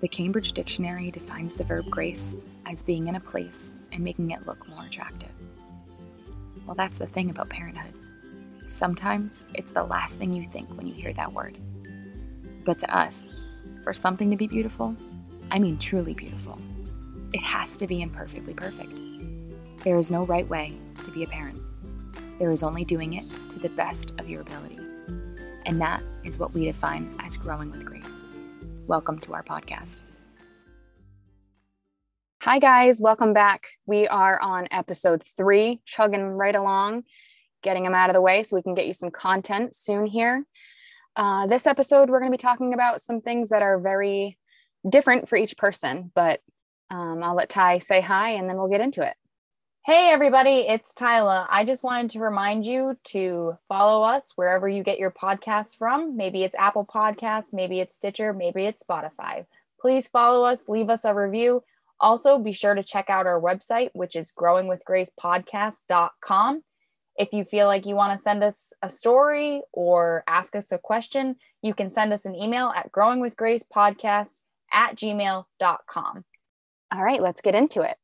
[0.00, 4.46] The Cambridge Dictionary defines the verb grace as being in a place and making it
[4.46, 5.32] look more attractive.
[6.66, 7.94] Well, that's the thing about parenthood.
[8.64, 11.58] Sometimes it's the last thing you think when you hear that word.
[12.64, 13.32] But to us,
[13.82, 14.94] for something to be beautiful,
[15.50, 16.60] I mean truly beautiful,
[17.32, 19.00] it has to be imperfectly perfect.
[19.82, 21.58] There is no right way to be a parent.
[22.38, 24.78] There is only doing it to the best of your ability.
[25.66, 27.97] And that is what we define as growing with grace.
[28.88, 30.02] Welcome to our podcast.
[32.40, 33.02] Hi, guys.
[33.02, 33.66] Welcome back.
[33.84, 37.02] We are on episode three, chugging right along,
[37.62, 40.46] getting them out of the way so we can get you some content soon here.
[41.16, 44.38] Uh, this episode, we're going to be talking about some things that are very
[44.88, 46.40] different for each person, but
[46.88, 49.16] um, I'll let Ty say hi and then we'll get into it.
[49.88, 51.46] Hey, everybody, it's Tyla.
[51.48, 56.14] I just wanted to remind you to follow us wherever you get your podcasts from.
[56.14, 59.46] Maybe it's Apple Podcasts, maybe it's Stitcher, maybe it's Spotify.
[59.80, 61.62] Please follow us, leave us a review.
[62.00, 66.62] Also, be sure to check out our website, which is growingwithgracepodcast.com.
[67.16, 70.76] If you feel like you want to send us a story or ask us a
[70.76, 76.24] question, you can send us an email at growingwithgracepodcast at gmail.com.
[76.92, 77.96] All right, let's get into it.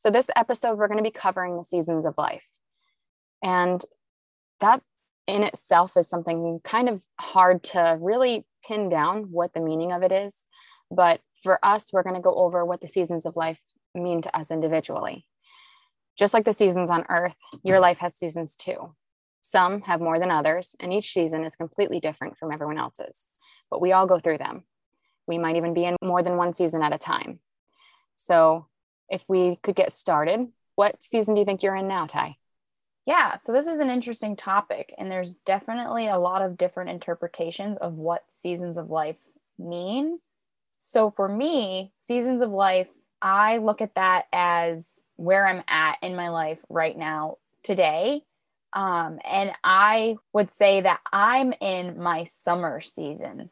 [0.00, 2.46] So, this episode, we're going to be covering the seasons of life.
[3.42, 3.84] And
[4.62, 4.80] that
[5.26, 10.02] in itself is something kind of hard to really pin down what the meaning of
[10.02, 10.44] it is.
[10.90, 13.60] But for us, we're going to go over what the seasons of life
[13.94, 15.26] mean to us individually.
[16.18, 17.82] Just like the seasons on earth, your mm.
[17.82, 18.94] life has seasons too.
[19.42, 23.28] Some have more than others, and each season is completely different from everyone else's.
[23.70, 24.64] But we all go through them.
[25.26, 27.40] We might even be in more than one season at a time.
[28.16, 28.66] So,
[29.10, 32.36] if we could get started, what season do you think you're in now, Ty?
[33.06, 37.76] Yeah, so this is an interesting topic, and there's definitely a lot of different interpretations
[37.78, 39.16] of what seasons of life
[39.58, 40.20] mean.
[40.78, 42.88] So for me, seasons of life,
[43.20, 48.22] I look at that as where I'm at in my life right now today.
[48.72, 53.50] Um, and I would say that I'm in my summer season.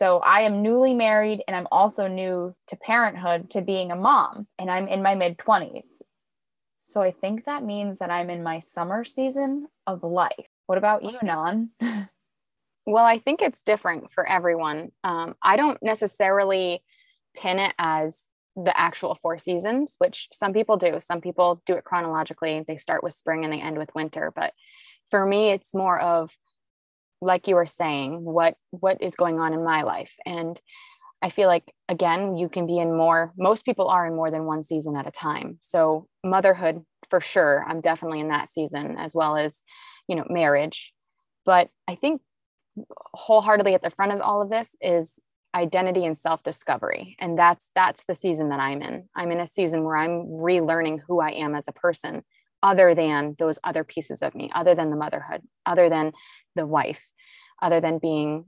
[0.00, 4.46] So I am newly married and I'm also new to parenthood, to being a mom,
[4.58, 6.00] and I'm in my mid 20s.
[6.78, 10.48] So I think that means that I'm in my summer season of life.
[10.64, 11.72] What about you, Nan?
[12.86, 14.90] well, I think it's different for everyone.
[15.04, 16.82] Um, I don't necessarily
[17.36, 18.20] pin it as
[18.56, 20.98] the actual four seasons, which some people do.
[20.98, 22.64] Some people do it chronologically.
[22.66, 24.32] They start with spring and they end with winter.
[24.34, 24.54] But
[25.10, 26.34] for me, it's more of
[27.20, 30.16] like you were saying what what is going on in my life?
[30.26, 30.60] And
[31.22, 34.44] i feel like again you can be in more most people are in more than
[34.44, 35.58] one season at a time.
[35.60, 39.62] So motherhood for sure i'm definitely in that season as well as
[40.08, 40.94] you know marriage.
[41.44, 42.22] But i think
[43.14, 45.18] wholeheartedly at the front of all of this is
[45.54, 47.16] identity and self-discovery.
[47.18, 49.08] And that's that's the season that i'm in.
[49.14, 52.22] I'm in a season where i'm relearning who i am as a person
[52.62, 56.12] other than those other pieces of me other than the motherhood other than
[56.56, 57.06] the wife
[57.62, 58.46] other than being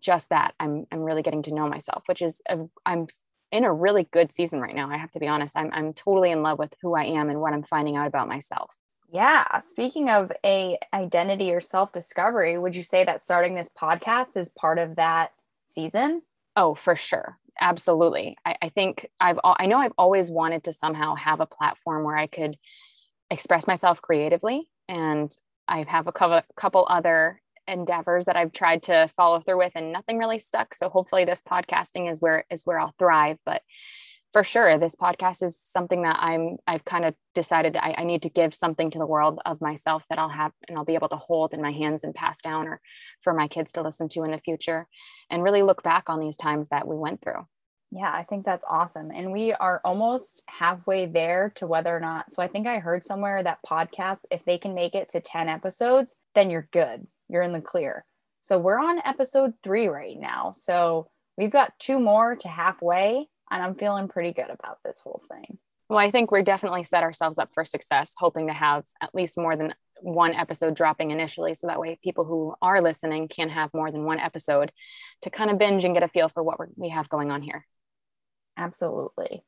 [0.00, 2.56] just that i'm i'm really getting to know myself which is i
[2.86, 3.06] i'm
[3.52, 5.56] in a really good season right now i have to be honest.
[5.56, 8.28] I'm i'm totally in love with who i am and what i'm finding out about
[8.28, 8.76] myself.
[9.12, 9.58] Yeah.
[9.58, 14.50] Speaking of a identity or self discovery would you say that starting this podcast is
[14.50, 15.32] part of that
[15.66, 16.22] season?
[16.54, 17.38] Oh for sure.
[17.60, 18.36] Absolutely.
[18.44, 22.16] I, I think i've i know i've always wanted to somehow have a platform where
[22.16, 22.56] i could
[23.30, 25.36] express myself creatively and
[25.70, 30.18] I have a couple, other endeavors that I've tried to follow through with and nothing
[30.18, 30.74] really stuck.
[30.74, 33.38] So hopefully this podcasting is where is where I'll thrive.
[33.46, 33.62] But
[34.32, 38.22] for sure, this podcast is something that I'm I've kind of decided I, I need
[38.22, 41.08] to give something to the world of myself that I'll have and I'll be able
[41.10, 42.80] to hold in my hands and pass down or
[43.22, 44.88] for my kids to listen to in the future
[45.30, 47.46] and really look back on these times that we went through.
[47.92, 49.10] Yeah, I think that's awesome.
[49.10, 52.32] And we are almost halfway there to whether or not.
[52.32, 55.48] So I think I heard somewhere that podcasts, if they can make it to 10
[55.48, 57.06] episodes, then you're good.
[57.28, 58.04] You're in the clear.
[58.42, 60.52] So we're on episode three right now.
[60.54, 65.22] So we've got two more to halfway, and I'm feeling pretty good about this whole
[65.28, 65.58] thing.
[65.88, 69.36] Well, I think we're definitely set ourselves up for success, hoping to have at least
[69.36, 71.54] more than one episode dropping initially.
[71.54, 74.70] So that way, people who are listening can have more than one episode
[75.22, 77.66] to kind of binge and get a feel for what we have going on here.
[78.56, 79.42] Absolutely.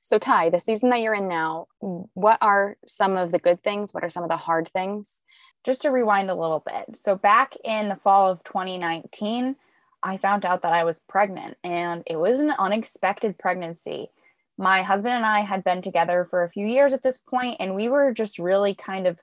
[0.00, 3.94] So, Ty, the season that you're in now, what are some of the good things?
[3.94, 5.22] What are some of the hard things?
[5.64, 6.96] Just to rewind a little bit.
[6.98, 9.56] So, back in the fall of 2019,
[10.02, 14.10] I found out that I was pregnant, and it was an unexpected pregnancy.
[14.58, 17.74] My husband and I had been together for a few years at this point, and
[17.74, 19.18] we were just really kind of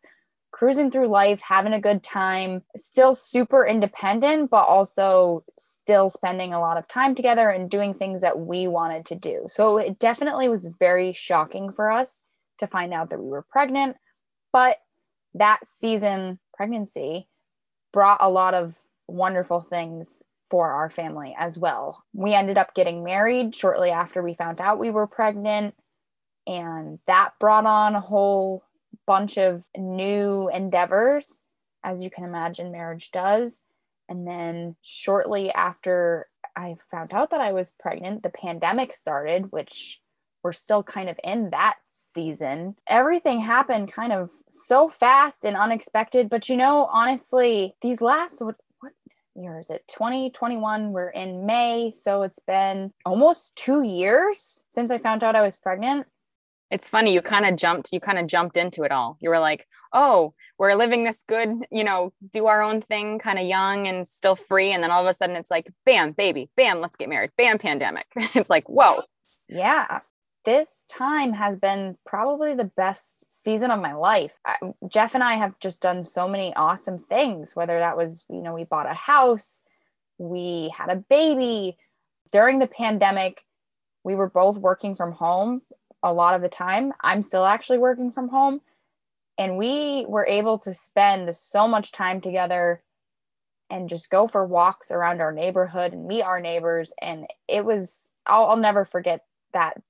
[0.51, 6.59] cruising through life, having a good time, still super independent, but also still spending a
[6.59, 9.45] lot of time together and doing things that we wanted to do.
[9.47, 12.19] So it definitely was very shocking for us
[12.59, 13.97] to find out that we were pregnant.
[14.51, 14.77] But
[15.33, 17.27] that season pregnancy
[17.93, 18.77] brought a lot of
[19.07, 22.03] wonderful things for our family as well.
[22.13, 25.75] We ended up getting married shortly after we found out we were pregnant.
[26.45, 28.63] And that brought on a whole
[29.07, 31.41] bunch of new endeavors,
[31.83, 33.61] as you can imagine, marriage does.
[34.09, 40.01] And then shortly after I found out that I was pregnant, the pandemic started, which
[40.43, 42.75] we're still kind of in that season.
[42.87, 46.29] Everything happened kind of so fast and unexpected.
[46.29, 48.93] But you know, honestly, these last, what, what
[49.35, 49.87] year is it?
[49.87, 50.91] 2021.
[50.91, 51.91] We're in May.
[51.93, 56.07] So it's been almost two years since I found out I was pregnant
[56.71, 59.17] it's funny you kind of jumped you kind of jumped into it all.
[59.19, 63.37] You were like oh we're living this good you know do our own thing kind
[63.37, 66.49] of young and still free and then all of a sudden it's like bam baby
[66.55, 68.07] bam let's get married bam pandemic.
[68.35, 69.03] It's like whoa.
[69.47, 69.99] Yeah
[70.43, 74.33] this time has been probably the best season of my life.
[74.87, 78.53] Jeff and i have just done so many awesome things whether that was you know
[78.53, 79.63] we bought a house
[80.17, 81.77] we had a baby.
[82.31, 83.43] During the pandemic
[84.03, 85.61] we were both working from home
[86.03, 86.93] a lot of the time.
[87.01, 88.61] I'm still actually working from home.
[89.37, 92.83] And we were able to spend so much time together
[93.69, 96.93] and just go for walks around our neighborhood and meet our neighbors.
[97.01, 99.81] And it was, I'll, I'll never forget that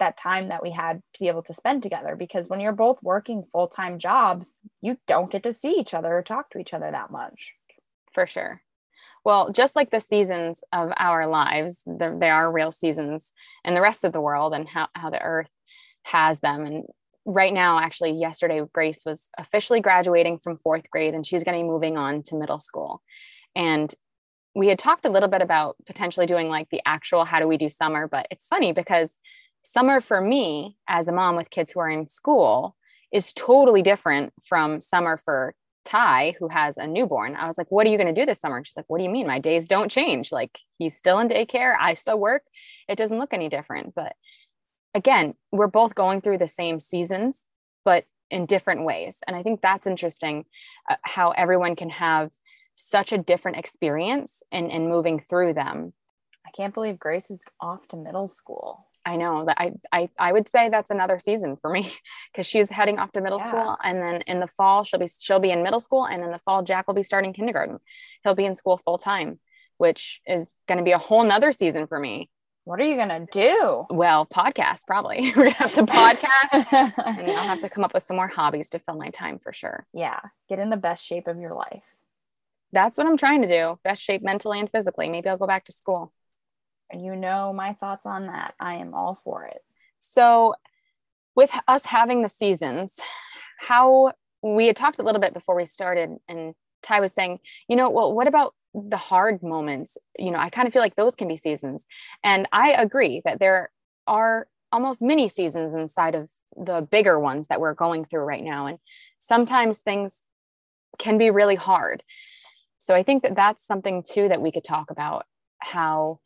[0.00, 3.00] that time that we had to be able to spend together because when you're both
[3.02, 6.90] working full-time jobs you don't get to see each other or talk to each other
[6.90, 7.52] that much
[8.12, 8.62] for sure
[9.24, 13.32] well, just like the seasons of our lives, there they are real seasons
[13.64, 15.50] in the rest of the world and how, how the earth
[16.04, 16.64] has them.
[16.64, 16.84] And
[17.26, 21.62] right now, actually, yesterday, Grace was officially graduating from fourth grade and she's going to
[21.62, 23.02] be moving on to middle school.
[23.54, 23.92] And
[24.54, 27.56] we had talked a little bit about potentially doing like the actual how do we
[27.56, 29.16] do summer, but it's funny because
[29.62, 32.74] summer for me as a mom with kids who are in school
[33.12, 35.54] is totally different from summer for
[35.84, 38.40] Ty, who has a newborn, I was like, What are you going to do this
[38.40, 38.56] summer?
[38.56, 39.26] And she's like, What do you mean?
[39.26, 40.32] My days don't change.
[40.32, 41.74] Like, he's still in daycare.
[41.80, 42.42] I still work.
[42.88, 43.94] It doesn't look any different.
[43.94, 44.14] But
[44.94, 47.44] again, we're both going through the same seasons,
[47.84, 49.18] but in different ways.
[49.26, 50.44] And I think that's interesting
[50.88, 52.30] uh, how everyone can have
[52.74, 55.92] such a different experience in, in moving through them.
[56.46, 58.86] I can't believe Grace is off to middle school.
[59.04, 61.92] I know that I, I I would say that's another season for me
[62.32, 63.46] because she's heading off to middle yeah.
[63.46, 66.30] school and then in the fall she'll be she'll be in middle school and in
[66.30, 67.78] the fall Jack will be starting kindergarten.
[68.22, 69.40] He'll be in school full time,
[69.78, 72.28] which is going to be a whole nother season for me.
[72.64, 73.86] What are you gonna do?
[73.88, 75.32] Well, podcast probably.
[75.36, 78.68] We're gonna have to podcast and I'll have to come up with some more hobbies
[78.70, 79.86] to fill my time for sure.
[79.94, 80.20] Yeah.
[80.48, 81.84] Get in the best shape of your life.
[82.72, 83.78] That's what I'm trying to do.
[83.82, 85.08] Best shape mentally and physically.
[85.08, 86.12] Maybe I'll go back to school
[86.92, 88.54] you know my thoughts on that.
[88.60, 89.62] I am all for it.
[89.98, 90.54] So,
[91.36, 92.98] with us having the seasons,
[93.58, 97.76] how we had talked a little bit before we started, and Ty was saying, you
[97.76, 99.98] know, well, what about the hard moments?
[100.18, 101.86] You know, I kind of feel like those can be seasons.
[102.24, 103.70] And I agree that there
[104.06, 108.66] are almost mini seasons inside of the bigger ones that we're going through right now.
[108.66, 108.78] And
[109.18, 110.24] sometimes things
[110.98, 112.02] can be really hard.
[112.78, 115.26] So I think that that's something too that we could talk about
[115.58, 116.20] how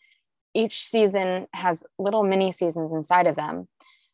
[0.55, 3.69] each season has little mini seasons inside of them.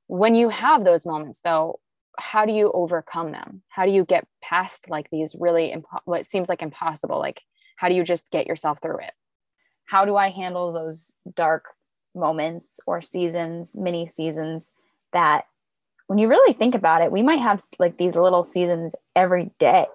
[0.07, 1.81] When you have those moments, though,
[2.19, 3.63] how do you overcome them?
[3.69, 7.19] How do you get past like these really impo- what seems like impossible?
[7.19, 7.43] Like,
[7.77, 9.13] how do you just get yourself through it?
[9.87, 11.67] How do I handle those dark
[12.15, 14.73] moments or seasons, mini seasons
[15.13, 15.47] that
[16.07, 19.87] when you really think about it, we might have like these little seasons every day.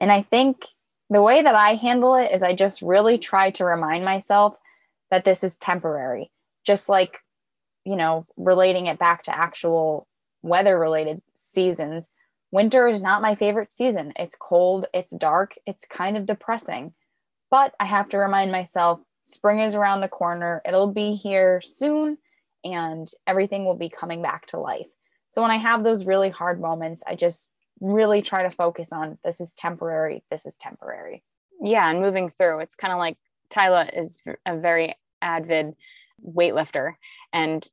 [0.00, 0.64] And I think
[1.10, 4.56] the way that I handle it is I just really try to remind myself
[5.10, 6.30] that this is temporary
[6.66, 7.20] just like
[7.84, 10.06] you know relating it back to actual
[10.42, 12.10] weather related seasons.
[12.52, 14.12] Winter is not my favorite season.
[14.16, 16.92] It's cold it's dark it's kind of depressing.
[17.50, 22.18] But i have to remind myself spring is around the corner it'll be here soon
[22.64, 24.88] and everything will be coming back to life.
[25.28, 29.18] So when i have those really hard moments i just really try to focus on
[29.22, 31.22] this is temporary this is temporary.
[31.62, 33.16] Yeah and moving through it's kind of like
[33.50, 35.74] Tyla is a very avid
[36.24, 36.92] weightlifter
[37.32, 37.68] and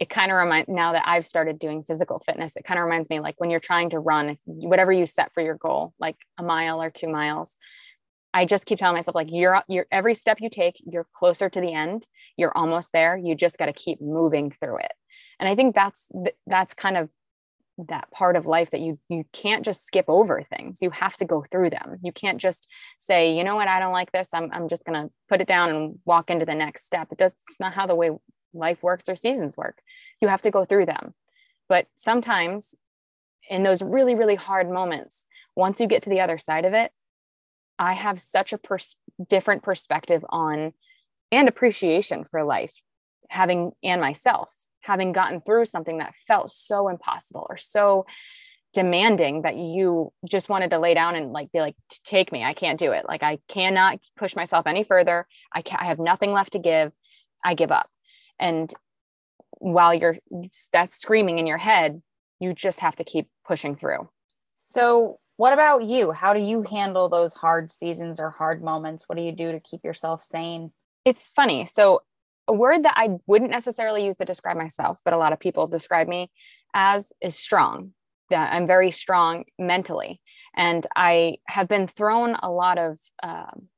[0.00, 3.10] it kind of reminds now that I've started doing physical fitness, it kind of reminds
[3.10, 6.42] me like when you're trying to run, whatever you set for your goal, like a
[6.42, 7.58] mile or two miles,
[8.32, 11.60] I just keep telling myself like you're you're every step you take, you're closer to
[11.60, 13.16] the end, you're almost there.
[13.16, 14.92] You just got to keep moving through it.
[15.38, 16.08] And I think that's
[16.46, 17.10] that's kind of
[17.88, 20.80] that part of life that you you can't just skip over things.
[20.82, 21.98] You have to go through them.
[22.02, 22.68] You can't just
[22.98, 23.68] say you know what?
[23.68, 24.30] I don't like this.
[24.32, 27.08] I'm, I'm just going to put it down and walk into the next step.
[27.10, 28.10] It does it's not how the way
[28.52, 29.80] life works or seasons work.
[30.20, 31.14] You have to go through them.
[31.68, 32.74] But sometimes
[33.48, 36.92] in those really really hard moments once you get to the other side of it
[37.78, 38.96] i have such a pers-
[39.28, 40.72] different perspective on
[41.32, 42.80] and appreciation for life
[43.28, 44.54] having and myself
[44.90, 48.04] having gotten through something that felt so impossible or so
[48.72, 52.42] demanding that you just wanted to lay down and like be like take me.
[52.42, 53.04] I can't do it.
[53.06, 55.26] Like i cannot push myself any further.
[55.52, 56.92] I can I have nothing left to give.
[57.44, 57.88] I give up.
[58.38, 58.72] And
[59.52, 60.18] while you're
[60.72, 62.02] that's screaming in your head
[62.40, 64.08] you just have to keep pushing through.
[64.56, 66.10] So what about you?
[66.10, 69.08] How do you handle those hard seasons or hard moments?
[69.08, 70.72] What do you do to keep yourself sane?
[71.04, 71.66] It's funny.
[71.66, 72.02] So
[72.48, 75.66] a word that I wouldn't necessarily use to describe myself, but a lot of people
[75.66, 76.30] describe me
[76.74, 77.92] as is strong.
[78.30, 80.20] That I'm very strong mentally.
[80.54, 83.68] And I have been thrown a lot of um,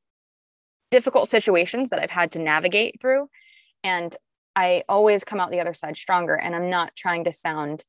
[0.90, 3.28] difficult situations that I've had to navigate through.
[3.82, 4.14] And
[4.54, 6.34] I always come out the other side stronger.
[6.34, 7.82] And I'm not trying to sound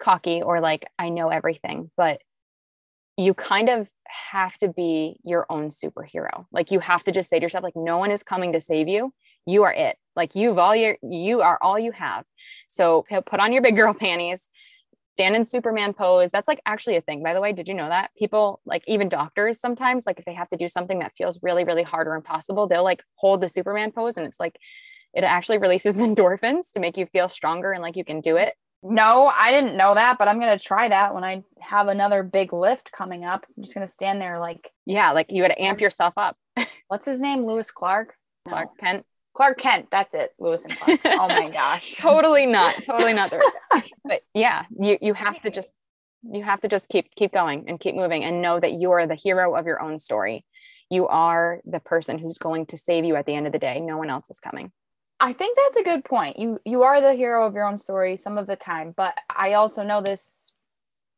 [0.00, 2.20] cocky or like I know everything, but
[3.16, 6.46] you kind of have to be your own superhero.
[6.52, 8.88] Like you have to just say to yourself, like, no one is coming to save
[8.88, 9.12] you
[9.48, 9.96] you are it.
[10.14, 12.24] Like you've all your you are all you have.
[12.66, 14.48] So put on your big girl panties
[15.14, 16.30] stand in superman pose.
[16.30, 17.52] That's like actually a thing by the way.
[17.52, 18.10] Did you know that?
[18.16, 21.64] People like even doctors sometimes like if they have to do something that feels really
[21.64, 24.56] really hard or impossible they'll like hold the superman pose and it's like
[25.14, 28.54] it actually releases endorphins to make you feel stronger and like you can do it.
[28.80, 32.22] No i didn't know that but i'm going to try that when i have another
[32.22, 33.44] big lift coming up.
[33.56, 36.36] I'm just going to stand there like yeah like you got to amp yourself up.
[36.86, 37.44] What's his name?
[37.44, 38.14] Lewis clark?
[38.46, 39.04] Clark kent
[39.38, 39.86] Clark Kent.
[39.92, 40.34] That's it.
[40.40, 41.00] Lewis and Clark.
[41.04, 41.94] Oh my gosh.
[41.96, 42.74] totally not.
[42.82, 43.30] Totally not.
[43.30, 43.40] The
[44.04, 45.72] but yeah, you you have to just
[46.28, 49.06] you have to just keep keep going and keep moving and know that you are
[49.06, 50.44] the hero of your own story.
[50.90, 53.78] You are the person who's going to save you at the end of the day.
[53.78, 54.72] No one else is coming.
[55.20, 56.36] I think that's a good point.
[56.36, 59.52] You you are the hero of your own story some of the time, but I
[59.52, 60.50] also know this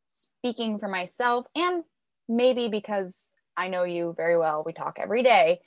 [0.09, 1.83] speaking for myself and
[2.29, 4.61] maybe because I know you very well.
[4.63, 5.61] We talk every day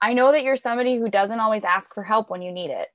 [0.00, 2.88] I know that you're somebody who doesn't always ask for help when you need it.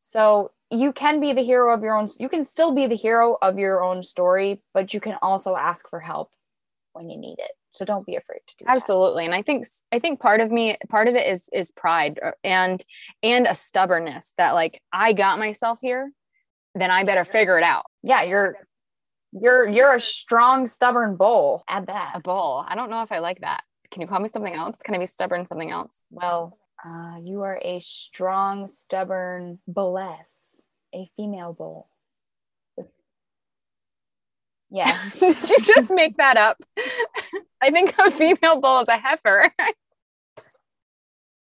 [0.00, 3.38] So you can be the hero of your own, you can still be the hero
[3.40, 6.30] of your own story, but you can also ask for help
[6.92, 7.52] when you need it.
[7.72, 9.22] So don't be afraid to do Absolutely.
[9.22, 9.26] That.
[9.26, 12.32] And I think I think part of me part of it is is pride uh,
[12.44, 12.84] and
[13.22, 16.12] and a stubbornness that like I got myself here,
[16.74, 17.86] then I better figure it out.
[18.02, 18.56] Yeah, you're
[19.32, 21.64] you're you're a strong stubborn bull.
[21.66, 22.12] Add that.
[22.16, 22.62] A bull.
[22.68, 23.62] I don't know if I like that
[23.92, 24.80] can you call me something else?
[24.82, 26.04] Can I be stubborn something else?
[26.10, 31.88] Well, uh, you are a strong, stubborn bulless, a female bull.
[34.70, 34.98] Yeah.
[35.20, 36.56] Did you just make that up?
[37.62, 39.52] I think a female bull is a heifer.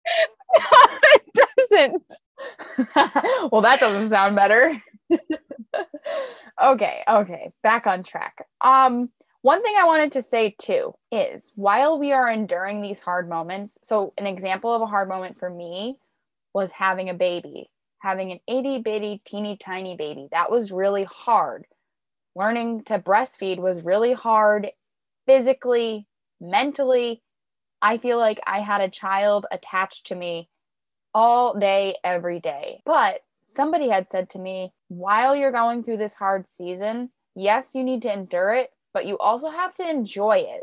[0.07, 2.05] it doesn't.
[3.51, 4.81] well, that doesn't sound better.
[6.63, 8.47] okay, okay, back on track.
[8.61, 9.09] Um,
[9.45, 13.79] one thing I wanted to say too is while we are enduring these hard moments,
[13.83, 15.99] so an example of a hard moment for me
[16.55, 20.29] was having a baby, having an itty bitty, teeny tiny baby.
[20.31, 21.67] That was really hard.
[22.35, 24.71] Learning to breastfeed was really hard
[25.27, 26.07] physically,
[26.41, 27.21] mentally.
[27.83, 30.49] I feel like I had a child attached to me
[31.13, 32.81] all day, every day.
[32.87, 37.85] But somebody had said to me, while you're going through this hard season, yes, you
[37.85, 40.63] need to endure it, but you also have to enjoy it.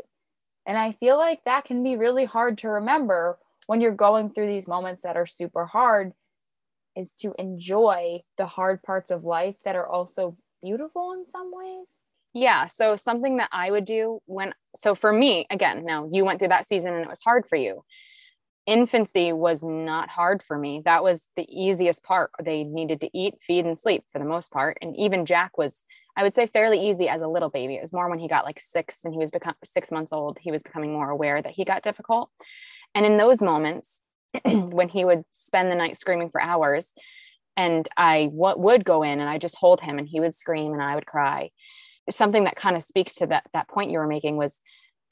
[0.66, 4.48] And I feel like that can be really hard to remember when you're going through
[4.48, 6.12] these moments that are super hard
[6.96, 12.00] is to enjoy the hard parts of life that are also beautiful in some ways.
[12.34, 12.66] Yeah.
[12.66, 16.48] So, something that I would do when, so for me, again, now you went through
[16.48, 17.84] that season and it was hard for you.
[18.66, 20.80] Infancy was not hard for me.
[20.84, 22.30] That was the easiest part.
[22.42, 24.78] They needed to eat, feed, and sleep for the most part.
[24.80, 25.84] And even Jack was
[26.16, 27.74] I would say fairly easy as a little baby.
[27.76, 30.38] It was more when he got like six and he was become six months old,
[30.40, 32.30] he was becoming more aware that he got difficult.
[32.94, 34.02] And in those moments,
[34.44, 36.92] when he would spend the night screaming for hours,
[37.56, 40.72] and I w- would go in and I just hold him and he would scream
[40.72, 41.50] and I would cry.
[42.10, 44.60] Something that kind of speaks to that that point you were making was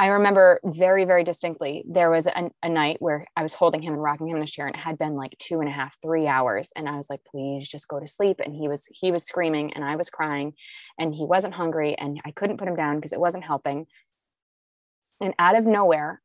[0.01, 3.93] I remember very, very distinctly there was a, a, night where I was holding him
[3.93, 5.99] and rocking him in the chair, and it had been like two and a half,
[6.01, 6.71] three hours.
[6.75, 8.41] And I was like, please just go to sleep.
[8.43, 10.55] And he was he was screaming and I was crying,
[10.99, 13.87] and he wasn't hungry, and I couldn't put him down because it wasn't helping.
[15.21, 16.23] And out of nowhere,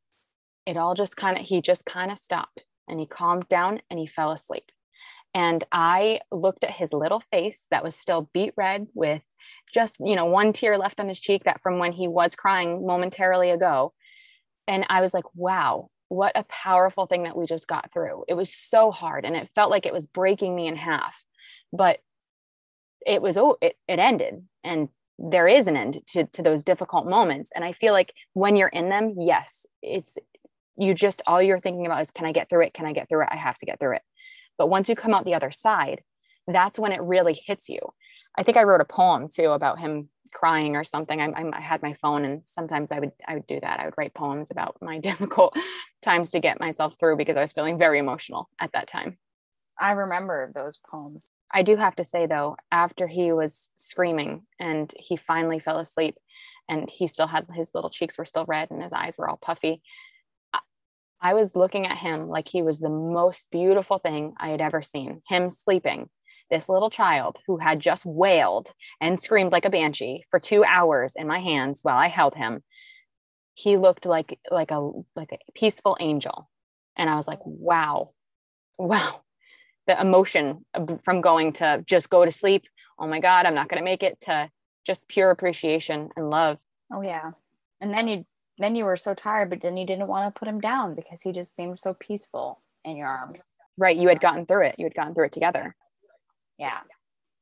[0.64, 4.00] it all just kind of he just kind of stopped and he calmed down and
[4.00, 4.72] he fell asleep.
[5.36, 9.20] And I looked at his little face that was still beet red with
[9.72, 12.86] just, you know, one tear left on his cheek that from when he was crying
[12.86, 13.92] momentarily ago.
[14.66, 18.24] And I was like, wow, what a powerful thing that we just got through.
[18.28, 21.22] It was so hard and it felt like it was breaking me in half.
[21.70, 21.98] But
[23.06, 24.42] it was, oh, it, it ended.
[24.64, 24.88] And
[25.18, 27.50] there is an end to, to those difficult moments.
[27.54, 30.16] And I feel like when you're in them, yes, it's,
[30.78, 32.72] you just, all you're thinking about is, can I get through it?
[32.72, 33.28] Can I get through it?
[33.30, 34.02] I have to get through it
[34.58, 36.02] but once you come out the other side,
[36.46, 37.80] that's when it really hits you.
[38.38, 41.20] I think I wrote a poem too about him crying or something.
[41.20, 43.80] I, I, had my phone, and sometimes I would I would do that.
[43.80, 45.56] I would write poems about my difficult
[46.02, 49.18] times to get myself through because I was feeling very emotional at that time.
[49.78, 51.30] I remember those poems.
[51.52, 56.16] I do have to say though, after he was screaming and he finally fell asleep,
[56.68, 59.38] and he still had his little cheeks were still red and his eyes were all
[59.38, 59.82] puffy.
[61.20, 64.82] I was looking at him like he was the most beautiful thing I had ever
[64.82, 65.22] seen.
[65.28, 66.08] Him sleeping,
[66.50, 71.14] this little child who had just wailed and screamed like a banshee for two hours
[71.16, 72.62] in my hands while I held him.
[73.54, 76.50] He looked like like a like a peaceful angel,
[76.96, 78.10] and I was like, wow,
[78.78, 79.22] wow.
[79.86, 80.64] The emotion
[81.04, 82.64] from going to just go to sleep.
[82.98, 84.20] Oh my God, I'm not going to make it.
[84.22, 84.50] To
[84.84, 86.58] just pure appreciation and love.
[86.92, 87.30] Oh yeah,
[87.80, 88.26] and then you
[88.58, 91.22] then you were so tired, but then you didn't want to put him down because
[91.22, 93.42] he just seemed so peaceful in your arms.
[93.76, 93.96] Right.
[93.96, 94.76] You had gotten through it.
[94.78, 95.76] You had gotten through it together.
[96.58, 96.78] Yeah.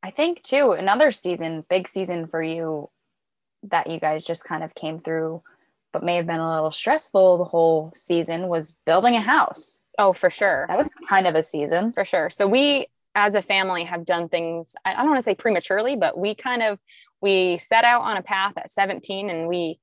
[0.02, 2.90] I think too, another season, big season for you
[3.64, 5.42] that you guys just kind of came through,
[5.92, 9.78] but may have been a little stressful the whole season was building a house.
[9.98, 10.66] Oh, for sure.
[10.68, 11.92] That was kind of a season.
[11.92, 12.28] For sure.
[12.30, 16.18] So we as a family have done things, I don't want to say prematurely, but
[16.18, 16.78] we kind of
[17.20, 19.78] we set out on a path at 17 and we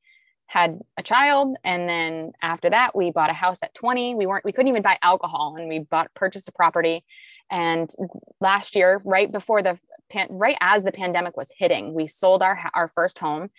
[0.51, 4.43] had a child and then after that we bought a house at 20 we weren't
[4.43, 7.05] we couldn't even buy alcohol and we bought purchased a property.
[7.49, 7.89] And
[8.41, 9.79] last year right before the
[10.09, 13.49] pan, right as the pandemic was hitting we sold our our first home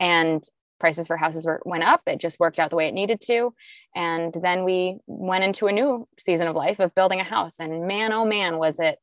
[0.00, 0.42] and
[0.80, 2.00] prices for houses were, went up.
[2.06, 3.52] It just worked out the way it needed to.
[3.94, 7.86] And then we went into a new season of life of building a house and
[7.86, 8.98] man oh man was it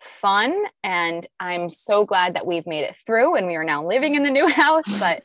[0.00, 0.56] fun.
[0.82, 4.22] And i'm so glad that we've made it through and we are now living in
[4.22, 5.22] the new house but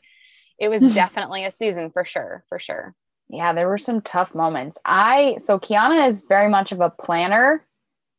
[0.58, 2.94] it was definitely a season for sure, for sure.
[3.28, 4.78] Yeah, there were some tough moments.
[4.84, 7.66] I so Kiana is very much of a planner.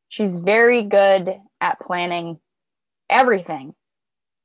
[0.10, 2.40] She's very good at planning
[3.10, 3.76] everything.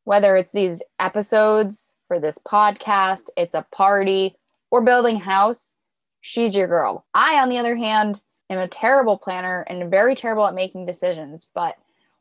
[0.04, 4.36] Whether it's these episodes for this podcast, it's a party,
[4.70, 5.74] or building house,
[6.20, 7.06] she's your girl.
[7.14, 11.48] I, on the other hand, am a terrible planner and very terrible at making decisions,
[11.54, 11.76] but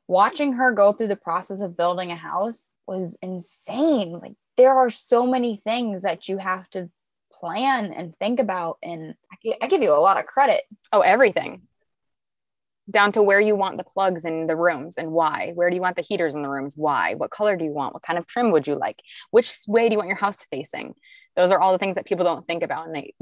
[0.07, 4.19] watching her go through the process of building a house was insane.
[4.19, 6.89] Like there are so many things that you have to
[7.31, 9.15] plan and think about and
[9.61, 10.63] I give you a lot of credit.
[10.91, 11.61] Oh, everything.
[12.91, 15.51] Down to where you want the plugs in the rooms and why.
[15.55, 16.75] Where do you want the heaters in the rooms?
[16.75, 17.13] Why?
[17.13, 17.93] What color do you want?
[17.93, 18.99] What kind of trim would you like?
[19.31, 20.93] Which way do you want your house facing?
[21.37, 22.85] Those are all the things that people don't think about.
[22.85, 23.13] And they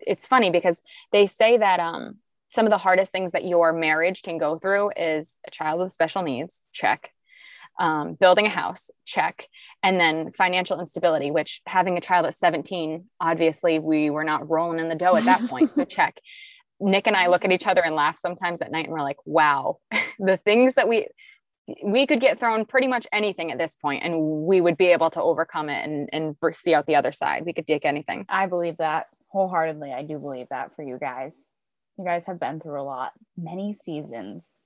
[0.00, 0.82] it's funny because
[1.12, 2.16] they say that um
[2.48, 5.92] some of the hardest things that your marriage can go through is a child with
[5.92, 7.12] special needs, check
[7.78, 9.48] um, building a house, check,
[9.82, 14.78] and then financial instability, which having a child at 17, obviously we were not rolling
[14.78, 15.72] in the dough at that point.
[15.72, 16.18] So check.
[16.78, 19.18] Nick and I look at each other and laugh sometimes at night and we're like,
[19.24, 19.78] wow,
[20.18, 21.08] the things that we
[21.82, 25.10] we could get thrown pretty much anything at this point and we would be able
[25.10, 27.44] to overcome it and, and see out the other side.
[27.44, 28.24] We could take anything.
[28.28, 29.92] I believe that wholeheartedly.
[29.92, 31.50] I do believe that for you guys.
[31.98, 34.60] You guys have been through a lot, many seasons.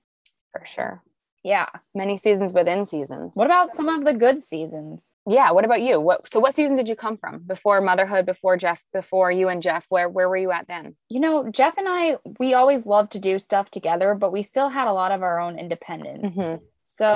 [0.51, 1.03] For sure.
[1.43, 1.67] Yeah.
[1.95, 3.31] Many seasons within seasons.
[3.33, 5.11] What about some of the good seasons?
[5.27, 5.51] Yeah.
[5.51, 5.99] What about you?
[5.99, 7.39] What so what season did you come from?
[7.39, 9.85] Before motherhood, before Jeff, before you and Jeff?
[9.89, 10.95] Where where were you at then?
[11.09, 14.69] You know, Jeff and I, we always loved to do stuff together, but we still
[14.69, 16.37] had a lot of our own independence.
[16.37, 16.63] Mm-hmm.
[16.83, 17.15] So,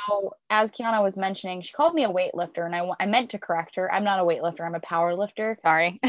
[0.50, 3.76] as Kiana was mentioning, she called me a weightlifter, and I, I meant to correct
[3.76, 3.92] her.
[3.92, 5.58] I'm not a weightlifter, I'm a power lifter.
[5.62, 6.00] Sorry.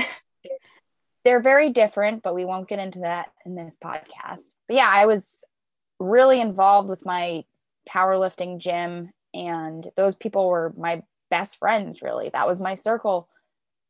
[1.25, 4.51] They're very different, but we won't get into that in this podcast.
[4.69, 5.45] But yeah, I was
[5.99, 7.45] really involved with my
[7.89, 12.31] powerlifting gym and those people were my best friends really.
[12.33, 13.29] That was my circle.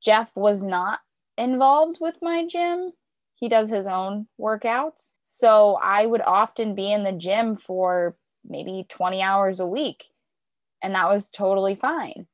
[0.02, 1.00] Jeff was not
[1.38, 2.92] involved with my gym.
[3.37, 5.12] He does his own workouts.
[5.22, 8.16] So i would often be in the gym for
[8.48, 10.04] maybe 20 hours a week
[10.82, 12.26] and that was totally fine.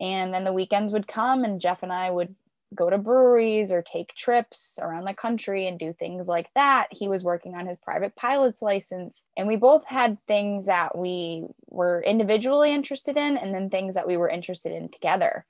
[0.00, 2.34] And then the weekends would come and jeff and i would
[2.74, 6.88] go to breweries or take trips around the country and do things like that.
[6.90, 9.24] He was working on his private pilot's license.
[9.36, 14.06] And we both had things that we were individually interested in and then things that
[14.06, 15.46] we were interested in together.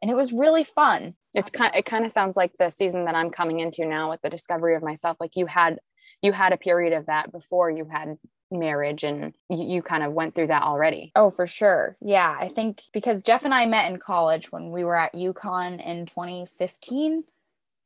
[0.00, 1.14] And it was really fun.
[1.34, 4.20] It's kind it kind of sounds like the season that I'm coming into now with
[4.22, 5.16] the discovery of myself.
[5.18, 5.78] Like you had
[6.22, 8.16] you had a period of that before you had
[8.58, 11.12] marriage and you, you kind of went through that already.
[11.16, 11.96] Oh, for sure.
[12.00, 12.36] Yeah.
[12.38, 16.06] I think because Jeff and I met in college when we were at UConn in
[16.06, 17.24] 2015.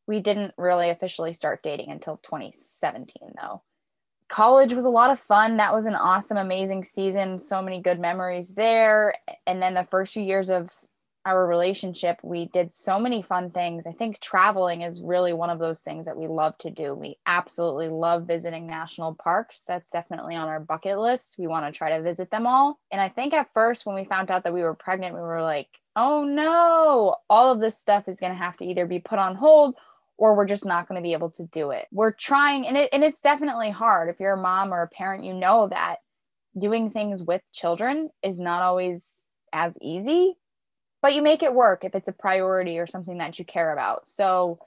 [0.07, 3.61] We didn't really officially start dating until 2017, though.
[4.29, 5.59] College was a lot of fun.
[5.59, 7.39] That was an awesome, amazing season.
[7.39, 9.15] So many good memories there.
[9.47, 10.71] And then the first few years of
[11.29, 13.87] our relationship, we did so many fun things.
[13.87, 16.95] I think traveling is really one of those things that we love to do.
[16.95, 19.65] We absolutely love visiting national parks.
[19.69, 21.37] That's definitely on our bucket list.
[21.39, 22.81] We want to try to visit them all.
[22.91, 25.43] And I think at first, when we found out that we were pregnant, we were
[25.43, 29.19] like, oh no, all of this stuff is going to have to either be put
[29.19, 29.75] on hold
[30.17, 31.89] or we're just not going to be able to do it.
[31.93, 34.09] We're trying, and, it, and it's definitely hard.
[34.09, 35.97] If you're a mom or a parent, you know that
[36.59, 40.38] doing things with children is not always as easy
[41.03, 44.07] but you make it work if it's a priority or something that you care about.
[44.07, 44.59] So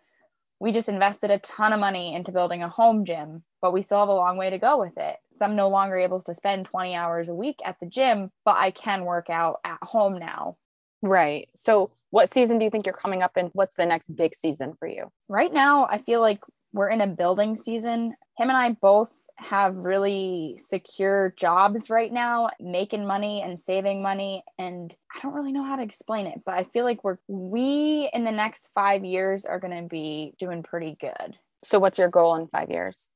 [0.59, 3.99] we just invested a ton of money into building a home gym, but we still
[3.99, 5.17] have a long way to go with it.
[5.31, 8.57] So I'm no longer able to spend 20 hours a week at the gym, but
[8.57, 10.57] I can work out at home now.
[11.01, 11.49] Right.
[11.55, 13.47] So what season do you think you're coming up in?
[13.53, 15.11] What's the next big season for you?
[15.27, 16.41] Right now, I feel like
[16.73, 18.13] we're in a building season.
[18.37, 19.11] Him and I both
[19.41, 24.43] have really secure jobs right now, making money and saving money.
[24.59, 28.09] And I don't really know how to explain it, but I feel like we're, we
[28.13, 31.37] in the next five years are going to be doing pretty good.
[31.63, 33.09] So, what's your goal in five years?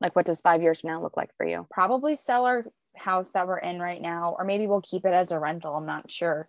[0.00, 1.66] Like, what does five years from now look like for you?
[1.70, 2.64] Probably sell our
[2.96, 5.76] house that we're in right now, or maybe we'll keep it as a rental.
[5.76, 6.48] I'm not sure.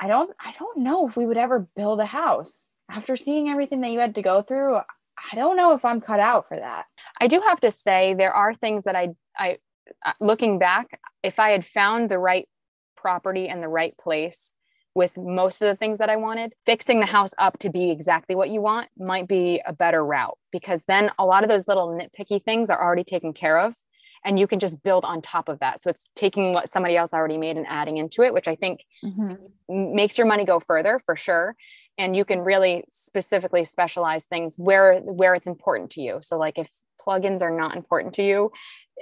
[0.00, 3.80] I don't, I don't know if we would ever build a house after seeing everything
[3.80, 4.78] that you had to go through.
[5.32, 6.84] I don't know if I'm cut out for that.
[7.20, 9.58] I do have to say there are things that I I
[10.04, 12.48] uh, looking back, if I had found the right
[12.96, 14.54] property and the right place
[14.94, 18.34] with most of the things that I wanted, fixing the house up to be exactly
[18.34, 21.88] what you want might be a better route because then a lot of those little
[21.88, 23.76] nitpicky things are already taken care of
[24.24, 25.82] and you can just build on top of that.
[25.82, 28.84] So it's taking what somebody else already made and adding into it, which I think
[29.04, 29.94] mm-hmm.
[29.94, 31.54] makes your money go further for sure
[31.98, 36.58] and you can really specifically specialize things where where it's important to you so like
[36.58, 36.70] if
[37.06, 38.50] plugins are not important to you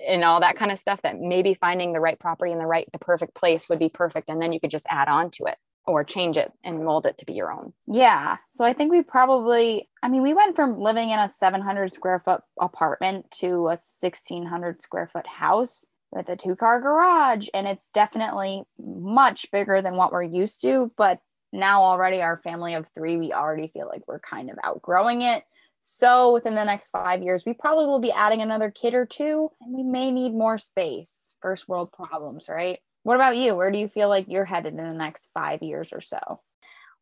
[0.07, 2.88] and all that kind of stuff that maybe finding the right property in the right
[2.92, 5.57] the perfect place would be perfect and then you could just add on to it
[5.87, 7.72] or change it and mold it to be your own.
[7.87, 8.38] Yeah.
[8.50, 12.22] So I think we probably, I mean, we went from living in a 700 square
[12.24, 17.48] foot apartment to a 1600 square foot house with a two car garage.
[17.52, 20.90] And it's definitely much bigger than what we're used to.
[20.96, 21.20] But
[21.54, 25.44] now, already, our family of three, we already feel like we're kind of outgrowing it.
[25.80, 29.50] So within the next five years, we probably will be adding another kid or two,
[29.60, 31.36] and we may need more space.
[31.40, 32.80] First world problems, right?
[33.04, 33.54] What about you?
[33.54, 36.40] Where do you feel like you're headed in the next five years or so?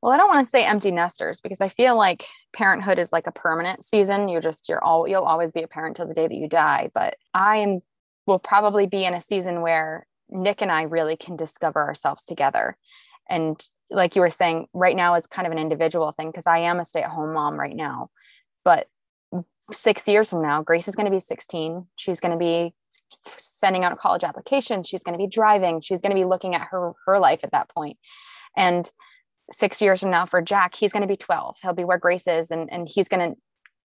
[0.02, 3.28] Well, I don't want to say empty nesters because I feel like parenthood is like
[3.28, 4.28] a permanent season.
[4.28, 6.90] You're just you're all you'll always be a parent till the day that you die.
[6.92, 7.80] But I am
[8.26, 12.76] will probably be in a season where Nick and I really can discover ourselves together.
[13.30, 16.58] And like you were saying, right now is kind of an individual thing because I
[16.58, 18.10] am a stay-at-home mom right now.
[18.64, 18.86] But
[19.70, 21.86] six years from now, Grace is going to be 16.
[21.96, 22.74] She's going to be
[23.36, 24.88] sending out college applications.
[24.88, 25.80] She's going to be driving.
[25.80, 27.98] She's going to be looking at her her life at that point.
[28.56, 28.90] And
[29.50, 31.56] six years from now, for Jack, he's going to be 12.
[31.62, 33.36] He'll be where Grace is, and and he's going to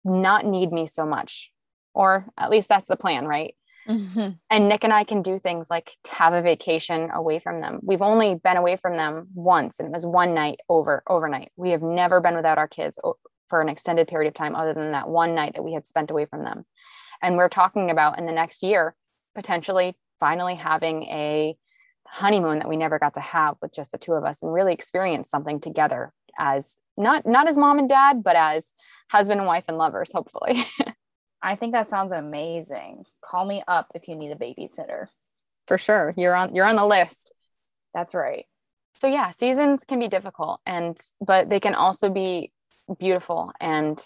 [0.05, 1.53] not need me so much,
[1.95, 3.55] or at least that's the plan, right?
[3.89, 4.29] Mm-hmm.
[4.51, 7.81] And Nick and I can do things like have a vacation away from them.
[7.83, 11.51] We've only been away from them once, and it was one night over overnight.
[11.57, 12.99] We have never been without our kids
[13.49, 16.11] for an extended period of time other than that one night that we had spent
[16.11, 16.65] away from them
[17.23, 18.95] and we're talking about in the next year
[19.35, 21.55] potentially finally having a
[22.07, 24.73] honeymoon that we never got to have with just the two of us and really
[24.73, 28.73] experience something together as not not as mom and dad but as
[29.11, 30.65] husband and wife and lovers hopefully
[31.43, 33.05] i think that sounds amazing.
[33.21, 35.07] Call me up if you need a babysitter.
[35.67, 36.15] For sure.
[36.17, 37.33] You're on you're on the list.
[37.95, 38.47] That's right.
[38.95, 42.53] So yeah seasons can be difficult and but they can also be
[42.99, 44.03] beautiful and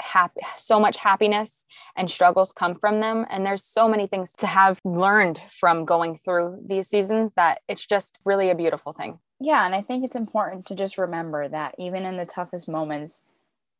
[0.00, 3.24] happy so much happiness and struggles come from them.
[3.30, 7.86] And there's so many things to have learned from going through these seasons that it's
[7.86, 9.18] just really a beautiful thing.
[9.40, 13.24] Yeah and i think it's important to just remember that even in the toughest moments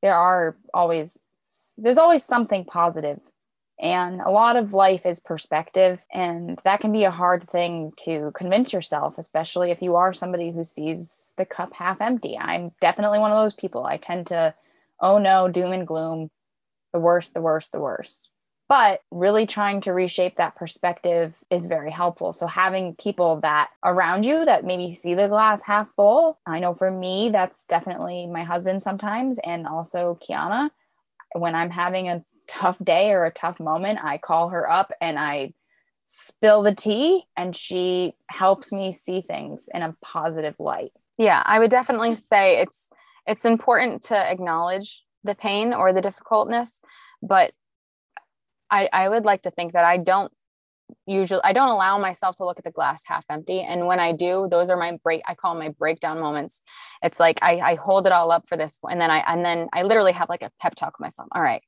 [0.02, 1.18] there are always
[1.76, 3.20] there's always something positive
[3.80, 8.30] and a lot of life is perspective, and that can be a hard thing to
[8.34, 12.38] convince yourself, especially if you are somebody who sees the cup half empty.
[12.38, 13.84] I'm definitely one of those people.
[13.84, 14.54] I tend to,
[15.00, 16.30] oh no, doom and gloom,
[16.92, 18.30] the worst, the worst, the worst.
[18.68, 22.32] But really trying to reshape that perspective is very helpful.
[22.32, 26.74] So, having people that around you that maybe see the glass half full, I know
[26.74, 30.70] for me, that's definitely my husband sometimes, and also Kiana
[31.34, 35.18] when I'm having a tough day or a tough moment, I call her up and
[35.18, 35.52] I
[36.04, 40.92] spill the tea and she helps me see things in a positive light.
[41.18, 42.88] Yeah, I would definitely say it's
[43.26, 46.72] it's important to acknowledge the pain or the difficultness,
[47.22, 47.52] but
[48.70, 50.32] I I would like to think that I don't
[51.06, 53.60] usually I don't allow myself to look at the glass half empty.
[53.60, 56.62] And when I do, those are my break, I call my breakdown moments.
[57.02, 58.78] It's like I, I hold it all up for this.
[58.82, 61.28] And then I and then I literally have like a pep talk with myself.
[61.32, 61.62] All right,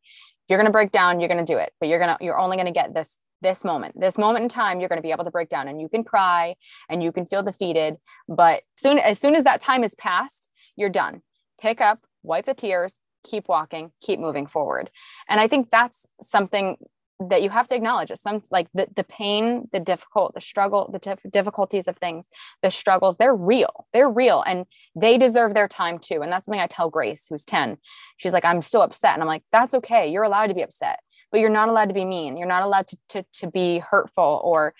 [0.48, 2.94] you're gonna break down, you're gonna do it, but you're gonna you're only gonna get
[2.94, 5.68] this this moment this moment in time you're going to be able to break down
[5.68, 6.54] and you can cry
[6.88, 7.96] and you can feel defeated
[8.28, 11.20] but soon as soon as that time is passed you're done
[11.60, 14.90] pick up wipe the tears keep walking keep moving forward
[15.28, 16.76] and i think that's something
[17.18, 20.90] that you have to acknowledge it some like the, the pain the difficult the struggle
[20.92, 22.26] the dif- difficulties of things
[22.62, 26.60] the struggles they're real they're real and they deserve their time too and that's something
[26.60, 27.78] i tell grace who's 10
[28.18, 31.00] she's like i'm still upset and i'm like that's okay you're allowed to be upset
[31.32, 34.40] but you're not allowed to be mean you're not allowed to, to, to be hurtful
[34.44, 34.74] or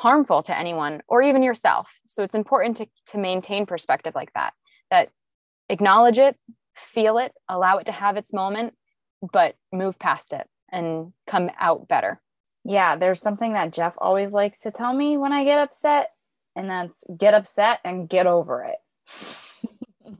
[0.00, 2.00] harmful to anyone or even yourself.
[2.08, 4.54] So it's important to, to maintain perspective like that
[4.90, 5.10] that
[5.68, 6.36] acknowledge it
[6.74, 8.72] feel it allow it to have its moment
[9.32, 12.20] but move past it and come out better.
[12.64, 16.10] Yeah, there's something that Jeff always likes to tell me when I get upset,
[16.54, 18.64] and that's get upset and get over
[20.04, 20.18] it.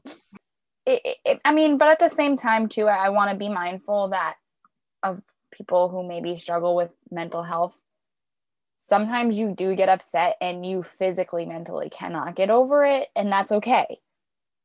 [0.85, 3.49] it, it I mean, but at the same time, too, I, I want to be
[3.49, 4.35] mindful that
[5.03, 7.79] of people who maybe struggle with mental health.
[8.77, 13.51] Sometimes you do get upset and you physically, mentally cannot get over it, and that's
[13.51, 13.99] okay.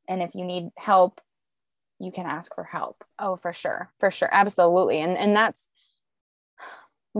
[0.07, 1.21] And if you need help,
[1.99, 3.03] you can ask for help.
[3.19, 3.91] Oh, for sure.
[3.99, 4.29] For sure.
[4.31, 5.01] Absolutely.
[5.01, 5.67] And and that's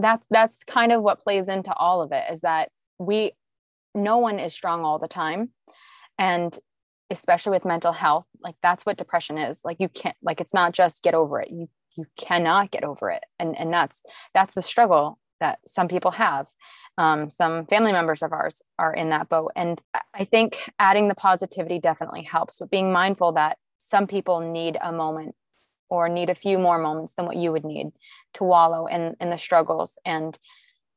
[0.01, 3.31] that's that's kind of what plays into all of it is that we
[3.95, 5.49] no one is strong all the time.
[6.19, 6.57] And
[7.09, 9.59] especially with mental health like that's what depression is.
[9.63, 11.49] Like you can't like it's not just get over it.
[11.51, 13.23] You you cannot get over it.
[13.39, 16.47] And and that's that's the struggle that some people have.
[16.99, 19.51] Um, some family members of ours are in that boat.
[19.55, 19.79] And
[20.13, 24.91] i think adding the positivity definitely helps but being mindful that some people need a
[24.91, 25.35] moment
[25.89, 27.87] or need a few more moments than what you would need
[28.33, 30.37] to wallow in in the struggles and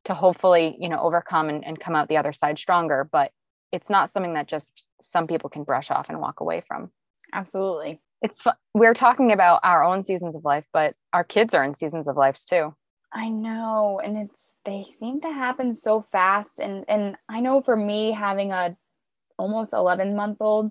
[0.05, 3.09] to hopefully you know overcome and, and come out the other side stronger.
[3.11, 3.33] But
[3.73, 6.91] it's not something that just some people can brush off and walk away from.
[7.33, 8.01] Absolutely.
[8.23, 8.55] It's fun.
[8.75, 12.17] we're talking about our own seasons of life but our kids are in seasons of
[12.17, 12.75] lives too.
[13.13, 16.61] I know and it's they seem to happen so fast.
[16.61, 18.77] And and i know for me having a
[19.39, 20.71] almost 11 month old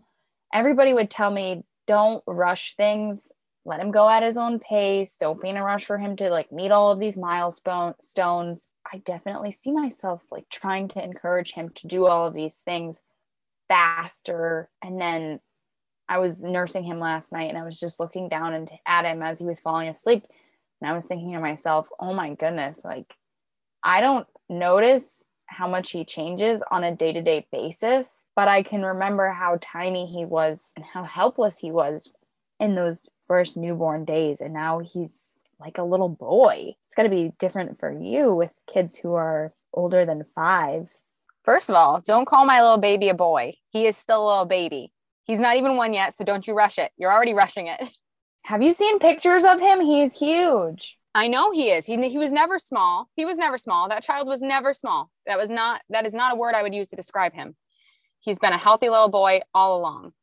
[0.54, 3.32] everybody would tell me don't rush things
[3.66, 5.18] let him go at his own pace.
[5.18, 8.70] Don't be in a rush for him to like meet all of these milestones.
[8.92, 13.02] I definitely see myself like trying to encourage him to do all of these things
[13.68, 14.70] faster.
[14.82, 15.40] And then
[16.08, 19.22] I was nursing him last night and I was just looking down and at him
[19.22, 20.26] as he was falling asleep.
[20.82, 23.14] And I was thinking to myself, oh my goodness, like
[23.84, 28.64] I don't notice how much he changes on a day to day basis, but I
[28.64, 32.12] can remember how tiny he was and how helpless he was
[32.60, 36.76] in those first newborn days and now he's like a little boy.
[36.88, 40.98] It's going to be different for you with kids who are older than 5.
[41.44, 43.54] First of all, don't call my little baby a boy.
[43.72, 44.92] He is still a little baby.
[45.26, 46.92] He's not even one yet, so don't you rush it.
[46.98, 47.80] You're already rushing it.
[48.46, 49.80] Have you seen pictures of him?
[49.82, 50.98] He's huge.
[51.14, 51.86] I know he is.
[51.86, 53.10] He, he was never small.
[53.16, 53.90] He was never small.
[53.90, 55.12] That child was never small.
[55.28, 57.56] That was not that is not a word I would use to describe him.
[58.22, 60.14] He's been a healthy little boy all along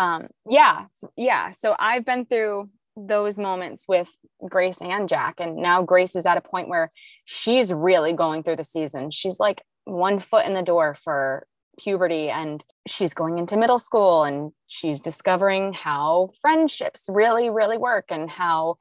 [0.00, 0.86] um yeah
[1.16, 1.50] yeah.
[1.50, 4.08] So i've been through those moments with
[4.48, 6.90] grace and jack and now grace is at a point where
[7.24, 9.10] she's really going through the season.
[9.10, 11.46] She's like one foot in the door for
[11.78, 18.06] puberty and she's going into middle school and she's discovering how friendships really really work
[18.10, 18.76] and how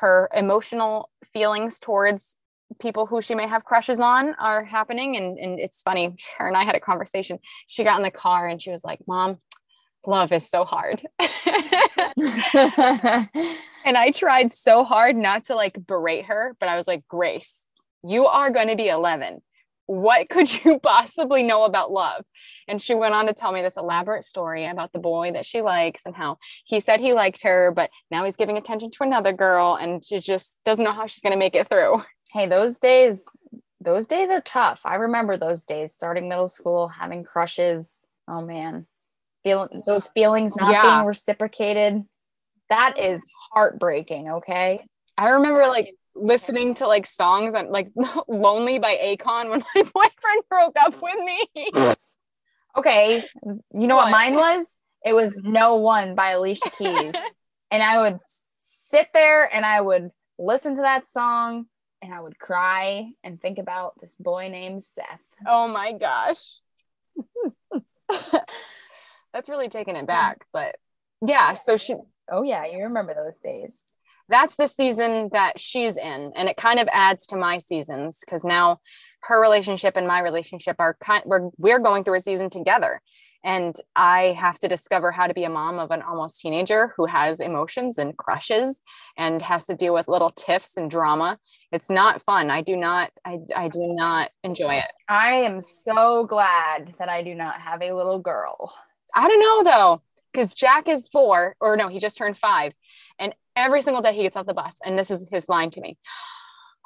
[0.00, 2.36] her emotional feelings towards
[2.80, 5.16] people who she may have crushes on are happening.
[5.16, 7.38] And, and it's funny her and i had a conversation.
[7.66, 9.38] She got in the car and she was like mom
[10.06, 11.06] love is so hard.
[13.84, 17.66] and I tried so hard not to like berate her, but I was like, Grace,
[18.04, 19.40] you are going to be 11.
[19.86, 22.24] What could you possibly know about love?
[22.68, 25.60] And she went on to tell me this elaborate story about the boy that she
[25.60, 29.32] likes and how he said he liked her, but now he's giving attention to another
[29.32, 32.02] girl and she just doesn't know how she's going to make it through.
[32.32, 33.28] Hey, those days,
[33.80, 34.80] those days are tough.
[34.84, 38.06] I remember those days starting middle school, having crushes.
[38.28, 38.86] Oh man,
[39.42, 40.82] feeling those feelings not yeah.
[40.82, 42.02] being reciprocated
[42.68, 43.20] that is
[43.52, 44.84] heartbreaking okay
[45.16, 47.90] i remember like listening to like songs and like
[48.28, 51.70] lonely by akon when my boyfriend broke up with me
[52.76, 55.52] okay you know what, what mine was it was mm-hmm.
[55.52, 57.14] no one by alicia keys
[57.70, 58.18] and i would
[58.62, 61.66] sit there and i would listen to that song
[62.02, 65.06] and I would cry and think about this boy named Seth.
[65.46, 66.60] Oh my gosh.
[69.32, 70.44] That's really taking it back.
[70.52, 70.76] But
[71.26, 71.94] yeah, so she
[72.30, 73.82] Oh yeah, you remember those days.
[74.28, 76.32] That's the season that she's in.
[76.34, 78.80] And it kind of adds to my seasons because now
[79.24, 83.00] her relationship and my relationship are kind we're we're going through a season together
[83.44, 87.06] and i have to discover how to be a mom of an almost teenager who
[87.06, 88.82] has emotions and crushes
[89.16, 91.38] and has to deal with little tiffs and drama
[91.70, 96.26] it's not fun i do not i, I do not enjoy it i am so
[96.26, 98.74] glad that i do not have a little girl
[99.14, 102.72] i don't know though because jack is four or no he just turned five
[103.18, 105.80] and every single day he gets off the bus and this is his line to
[105.80, 105.96] me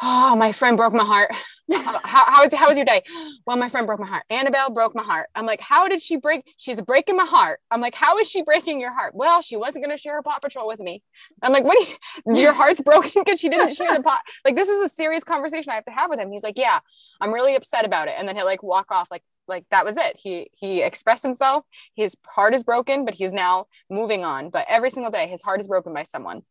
[0.02, 1.30] oh, my friend broke my heart.
[1.72, 3.02] how, how, was, how was your day?
[3.46, 4.24] Well, my friend broke my heart.
[4.30, 5.28] Annabelle broke my heart.
[5.34, 6.54] I'm like, how did she break?
[6.58, 7.60] She's breaking my heart.
[7.70, 9.14] I'm like, how is she breaking your heart?
[9.14, 11.02] Well, she wasn't going to share her Paw Patrol with me.
[11.42, 11.78] I'm like, what?
[12.26, 14.20] You, your heart's broken because she didn't share the pot.
[14.44, 16.30] Like, this is a serious conversation I have to have with him.
[16.30, 16.78] He's like, yeah,
[17.20, 18.14] I'm really upset about it.
[18.16, 20.16] And then he'll like walk off like, like that was it.
[20.18, 21.64] He he expressed himself.
[21.94, 24.50] His heart is broken, but he's now moving on.
[24.50, 26.42] But every single day, his heart is broken by someone.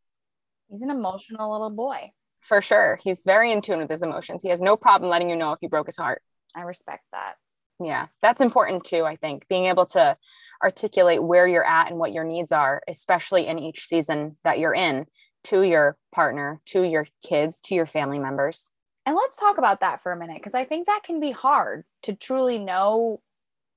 [0.69, 2.99] He's an emotional little boy for sure.
[3.03, 4.43] He's very in tune with his emotions.
[4.43, 6.21] He has no problem letting you know if you broke his heart.
[6.55, 7.35] I respect that.
[7.83, 9.47] Yeah, that's important too, I think.
[9.49, 10.15] Being able to
[10.63, 14.73] articulate where you're at and what your needs are, especially in each season that you're
[14.73, 15.05] in,
[15.45, 18.71] to your partner, to your kids, to your family members.
[19.05, 21.83] And let's talk about that for a minute because I think that can be hard
[22.03, 23.21] to truly know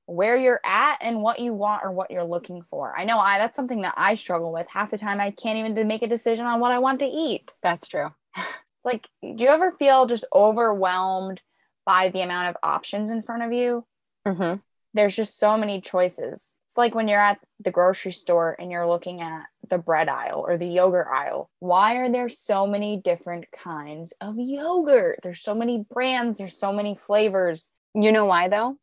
[0.06, 2.98] where you're at and what you want or what you're looking for.
[2.98, 4.66] I know I that's something that I struggle with.
[4.68, 7.52] Half the time I can't even make a decision on what I want to eat.
[7.62, 8.08] That's true.
[8.36, 11.42] It's like, do you ever feel just overwhelmed
[11.84, 13.84] by the amount of options in front of you?
[14.26, 14.60] Mm-hmm.
[14.94, 16.56] There's just so many choices.
[16.66, 20.44] It's like when you're at the grocery store and you're looking at the bread aisle
[20.46, 21.50] or the yogurt aisle.
[21.60, 25.20] Why are there so many different kinds of yogurt?
[25.22, 27.70] There's so many brands, there's so many flavors.
[27.94, 28.76] You know why though?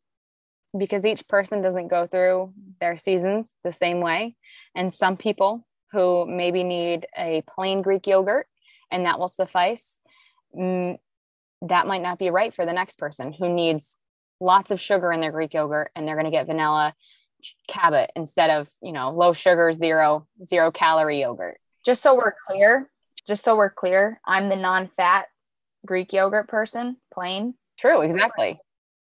[0.76, 4.36] Because each person doesn't go through their seasons the same way.
[4.74, 8.46] And some people who maybe need a plain Greek yogurt
[8.90, 9.98] and that will suffice,
[10.56, 10.98] mm,
[11.62, 13.96] that might not be right for the next person who needs
[14.40, 16.94] lots of sugar in their Greek yogurt and they're going to get vanilla
[17.68, 21.58] Cabot instead of, you know, low sugar, zero, zero calorie yogurt.
[21.84, 22.90] Just so we're clear,
[23.26, 25.26] just so we're clear, I'm the non fat
[25.84, 27.54] Greek yogurt person, plain.
[27.78, 28.58] True, exactly.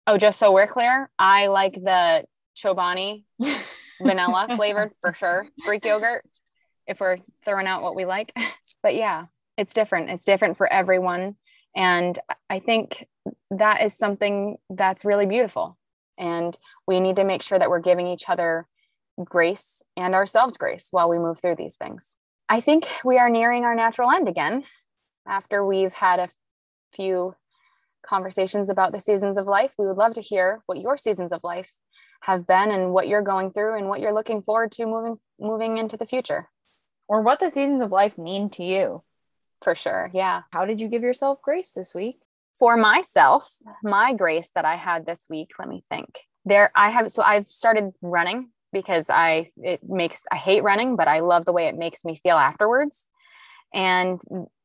[0.06, 2.24] Oh, just so we're clear, I like the
[2.56, 3.24] Chobani
[4.02, 6.24] vanilla flavored for sure Greek yogurt
[6.86, 8.32] if we're throwing out what we like.
[8.80, 9.26] But yeah,
[9.56, 11.34] it's different it's different for everyone
[11.76, 12.18] and
[12.50, 13.06] i think
[13.50, 15.76] that is something that's really beautiful.
[16.18, 18.66] And we need to make sure that we're giving each other
[19.22, 22.16] grace and ourselves grace while we move through these things.
[22.48, 24.64] I think we are nearing our natural end again
[25.26, 26.30] after we've had a
[26.94, 27.34] few
[28.04, 29.72] conversations about the seasons of life.
[29.78, 31.72] We would love to hear what your seasons of life
[32.22, 35.78] have been and what you're going through and what you're looking forward to moving moving
[35.78, 36.48] into the future.
[37.06, 39.02] Or what the seasons of life mean to you
[39.62, 40.10] for sure.
[40.14, 40.42] Yeah.
[40.50, 42.20] How did you give yourself grace this week?
[42.58, 46.18] For myself, my grace that I had this week, let me think.
[46.44, 51.08] There I have so I've started running because I it makes I hate running, but
[51.08, 53.06] I love the way it makes me feel afterwards.
[53.72, 54.20] And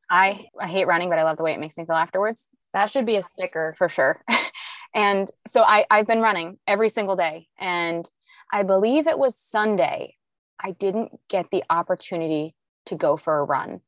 [0.09, 2.49] I I hate running, but I love the way it makes me feel afterwards.
[2.73, 4.23] That should be a sticker for sure.
[4.95, 8.09] and so I I've been running every single day and
[8.51, 10.15] I believe it was Sunday.
[10.59, 13.81] I didn't get the opportunity to go for a run.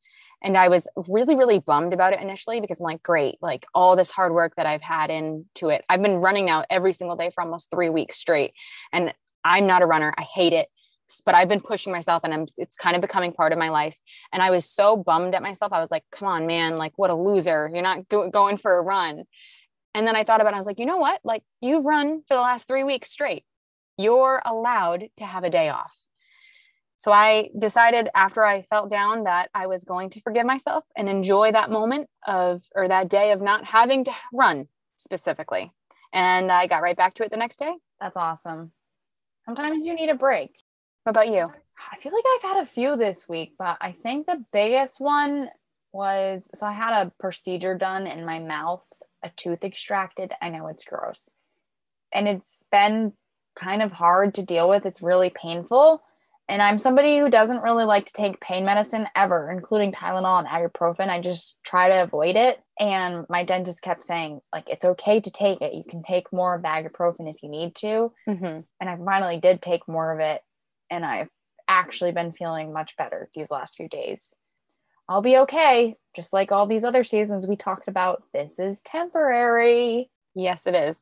[0.46, 3.96] And I was really, really bummed about it initially because I'm like, great, like all
[3.96, 5.84] this hard work that I've had into it.
[5.90, 8.54] I've been running now every single day for almost three weeks straight.
[8.94, 9.12] And
[9.44, 10.14] I'm not a runner.
[10.16, 10.68] I hate it.
[11.26, 13.98] But I've been pushing myself and I'm it's kind of becoming part of my life.
[14.32, 15.74] And I was so bummed at myself.
[15.74, 17.70] I was like, come on, man, like what a loser.
[17.74, 19.24] You're not go- going for a run.
[19.96, 20.58] And then I thought about it.
[20.58, 21.22] I was like, you know what?
[21.24, 23.46] Like you've run for the last three weeks straight.
[23.98, 26.05] You're allowed to have a day off
[27.06, 31.08] so I decided after I felt down that I was going to forgive myself and
[31.08, 35.72] enjoy that moment of, or that day of not having to run specifically.
[36.12, 37.76] And I got right back to it the next day.
[38.02, 38.72] That's awesome.
[39.46, 40.50] Sometimes you need a break.
[41.04, 41.54] What about you?
[41.92, 45.50] I feel like I've had a few this week, but I think the biggest one
[45.92, 48.82] was so I had a procedure done in my mouth,
[49.22, 50.34] a tooth extracted.
[50.42, 51.30] I know it's gross.
[52.12, 53.14] And it's been
[53.56, 54.88] kind of hard to deal with.
[54.88, 56.02] It's really painful
[56.48, 60.48] and I'm somebody who doesn't really like to take pain medicine ever, including Tylenol and
[60.48, 61.10] ibuprofen.
[61.10, 62.62] I just try to avoid it.
[62.80, 65.74] And my dentist kept saying, like, it's okay to take it.
[65.74, 68.12] You can take more of the ibuprofen if you need to.
[68.30, 68.60] Mm-hmm.
[68.80, 70.42] And I finally did take more of it.
[70.92, 71.30] And I've
[71.68, 74.36] actually been feeling much better these last few days.
[75.10, 75.96] I'll be okay.
[76.16, 80.12] Just like all these other seasons we talked about, this is temporary.
[80.36, 81.00] Yes, it is.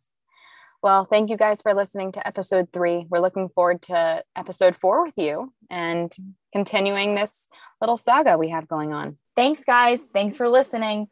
[0.83, 3.05] Well, thank you guys for listening to episode three.
[3.09, 6.13] We're looking forward to episode four with you and
[6.51, 7.47] continuing this
[7.79, 9.15] little saga we have going on.
[9.37, 10.07] Thanks, guys.
[10.07, 11.07] Thanks for listening.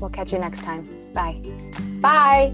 [0.00, 0.82] We'll catch you next time.
[1.14, 1.40] Bye.
[2.00, 2.52] Bye.